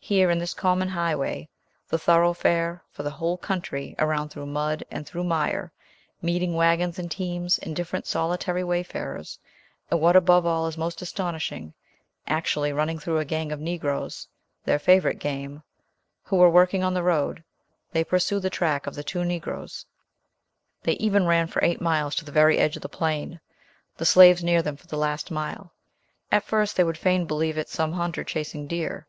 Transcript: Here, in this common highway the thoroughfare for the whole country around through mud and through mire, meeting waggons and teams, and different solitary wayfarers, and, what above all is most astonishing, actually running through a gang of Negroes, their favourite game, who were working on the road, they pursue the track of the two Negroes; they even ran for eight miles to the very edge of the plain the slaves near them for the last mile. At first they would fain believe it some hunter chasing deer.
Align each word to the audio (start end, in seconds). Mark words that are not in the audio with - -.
Here, 0.00 0.28
in 0.28 0.38
this 0.38 0.54
common 0.54 0.88
highway 0.88 1.48
the 1.86 1.96
thoroughfare 1.96 2.82
for 2.90 3.04
the 3.04 3.12
whole 3.12 3.36
country 3.38 3.94
around 3.96 4.30
through 4.30 4.46
mud 4.46 4.82
and 4.90 5.06
through 5.06 5.22
mire, 5.22 5.70
meeting 6.20 6.54
waggons 6.56 6.98
and 6.98 7.08
teams, 7.08 7.58
and 7.58 7.76
different 7.76 8.08
solitary 8.08 8.64
wayfarers, 8.64 9.38
and, 9.88 10.00
what 10.00 10.16
above 10.16 10.44
all 10.46 10.66
is 10.66 10.76
most 10.76 11.00
astonishing, 11.00 11.74
actually 12.26 12.72
running 12.72 12.98
through 12.98 13.18
a 13.18 13.24
gang 13.24 13.52
of 13.52 13.60
Negroes, 13.60 14.26
their 14.64 14.80
favourite 14.80 15.20
game, 15.20 15.62
who 16.24 16.34
were 16.38 16.50
working 16.50 16.82
on 16.82 16.94
the 16.94 17.04
road, 17.04 17.44
they 17.92 18.02
pursue 18.02 18.40
the 18.40 18.50
track 18.50 18.88
of 18.88 18.96
the 18.96 19.04
two 19.04 19.24
Negroes; 19.24 19.86
they 20.82 20.94
even 20.94 21.24
ran 21.24 21.46
for 21.46 21.64
eight 21.64 21.80
miles 21.80 22.16
to 22.16 22.24
the 22.24 22.32
very 22.32 22.58
edge 22.58 22.74
of 22.74 22.82
the 22.82 22.88
plain 22.88 23.38
the 23.96 24.04
slaves 24.04 24.42
near 24.42 24.60
them 24.60 24.74
for 24.76 24.88
the 24.88 24.98
last 24.98 25.30
mile. 25.30 25.72
At 26.32 26.42
first 26.42 26.76
they 26.76 26.82
would 26.82 26.98
fain 26.98 27.26
believe 27.26 27.56
it 27.56 27.68
some 27.68 27.92
hunter 27.92 28.24
chasing 28.24 28.66
deer. 28.66 29.06